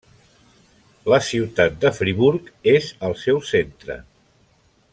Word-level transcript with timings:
La 1.13 1.19
ciutat 1.27 1.77
de 1.83 1.91
Friburg 1.99 2.49
és 2.73 2.89
el 3.11 3.15
seu 3.25 3.43
centre. 3.51 3.99